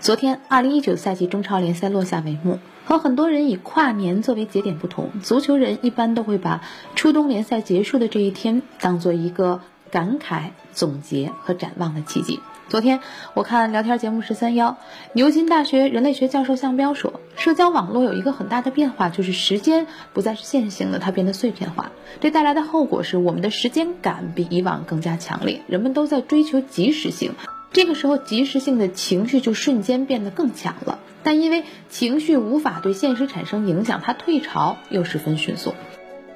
[0.00, 2.58] 昨天，二零一九赛季中超联赛落下帷幕。
[2.86, 6.62] 和很多人以跨年作为节点不同，足球人一般都会把
[6.96, 9.60] 初冬联赛结束的这一天当做一个
[9.90, 12.40] 感慨、总结和展望的契机。
[12.70, 13.00] 昨天
[13.34, 14.78] 我看聊天节目十三幺，
[15.12, 21.92] 牛津大学人类学教授向彪说，社交网络有一个很大的变化，就是时间不再是线性的，它变得碎片化。
[22.20, 27.34] 这带来的后果是，我们的时间感比以往更加强烈，人们都在追求及时性。
[27.72, 30.98] 这个时候，及时性的情绪就瞬间变得更强了。
[31.22, 35.74] 但因为情绪无法对现实产生影响，它退潮又十分迅速。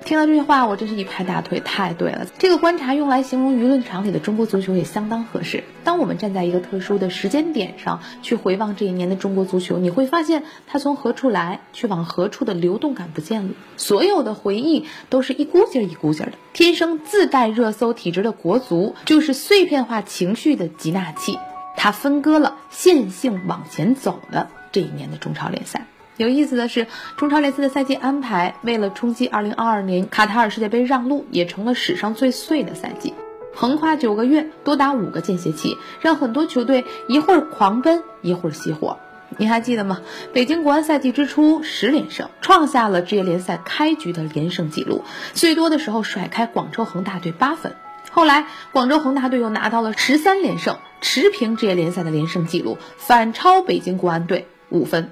[0.05, 2.27] 听到这句话，我真是一拍大腿，太对了！
[2.39, 5.65] 这个观察用来形容舆论场里的中国足球也相当合适。
[5.83, 13.55] 当我们站在一个特殊的时间点上去回望这一年的中国足球，你会发现它从何处来，去往何处的流动感不见了。
[13.79, 16.37] 所有的回忆都是一股劲儿一股劲儿的。
[16.53, 21.39] 天生自带热搜体质的国足，就是碎片化情绪的集纳器，
[21.79, 25.87] 它分割了线性往前走的这一年的中超联赛。
[26.17, 33.15] 有意思的是，中超联赛的赛季安排为了冲击2022年卡塔尔世界杯让路，也成了史上最碎的赛季。
[33.53, 38.99] 横跨九个月，多达五个间歇期，让很多球队一会儿狂奔，一会儿熄火。
[39.39, 40.03] 你还记得吗？
[40.33, 47.75] 北京国安赛季之初十连胜，创下了职业联赛开局的连胜纪录，最多的时候甩开广州恒大队八分。
[48.13, 55.11] 后来，广州恒大队又拿到了十三连胜，持平职业联赛的连胜纪录，反超北京国安队五分。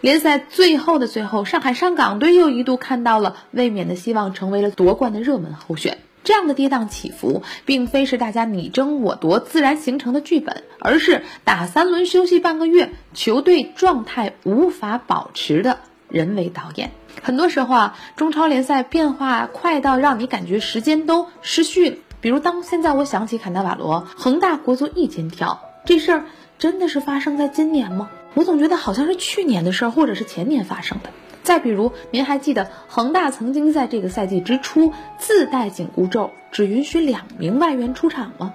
[0.00, 5.98] 联赛最后的最后，上海上港队又一度看到了卫冕的希望，成为了夺冠的热门候选。
[6.24, 16.90] 这样的跌宕起伏，并非是大家你争我夺自然形成的剧本，而是打三轮休息半个月，球队状态无法保持的人为导演。
[17.22, 21.96] 很多时候啊，中超联赛变化快到让你感觉时间都失序了。
[22.20, 26.24] 比如，当现在我想起坎纳瓦罗、恒大、国足一肩挑这事儿，
[26.58, 28.10] 真的是发生在今年吗？
[28.38, 31.10] 我总觉得好像是去年的事儿，或者是前年发生的。
[31.42, 38.54] 再比如，您还记得恒大曾经在这个赛季之初自带紧箍咒，只允许两名外援出场吗？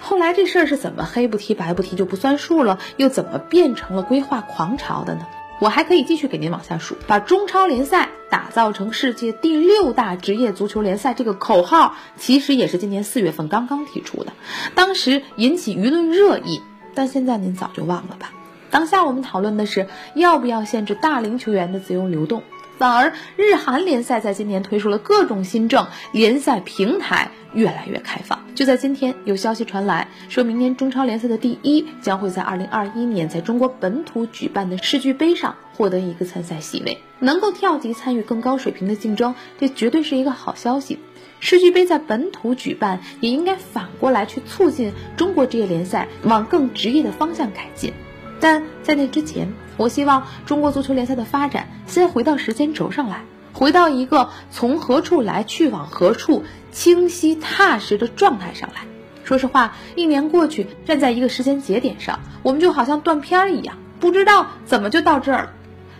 [0.00, 2.78] 后来这事儿是怎么黑不提白不提就不算数了？
[2.96, 5.26] 又怎么变成了规划狂潮的呢？
[5.60, 14.32] 我还可以继续给您往下数，把中超联赛打造成世界第六大职业足球联赛这个口号，其实也是今年四月份刚刚提出的，
[14.74, 16.62] 当时引起舆论热议，
[16.94, 18.32] 但现在您早就忘了吧？
[18.70, 22.42] 当下我们讨论的是要不要限制大龄球员的自由流动，
[22.76, 28.38] 反而日韩联赛在今年推出了各种新政，联赛平台越来越开放。
[28.54, 40.98] 就在今天，有消息传来，说明年中超联赛的第一将会在二零二一年在中国本土举办的世俱杯上获得一个参赛席位，能够跳级参与更高水平的竞争，这绝对是一个好消息。
[41.40, 47.92] 世俱杯在本土举办，也应该反过来去促进中国职业联赛往更职业的方向改进。
[48.40, 53.22] 但在那之前，我希望中国足球联赛的发展先回到时间轴上来，
[53.52, 58.82] 回到一个从何处来、去往何处清晰踏实的状态上来。
[59.24, 65.52] 说实话，一年过去，站在一个时间节点上，我们就好像断片儿一样，不知道怎么就到这儿了，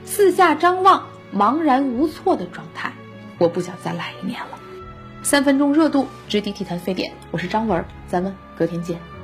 [0.04, 2.92] 四下张望、茫然无措的状态。
[3.38, 4.58] 我不想再来一年了。
[5.22, 9.17] 三分钟热度直抵体坛沸点，我是张文，咱们隔天见。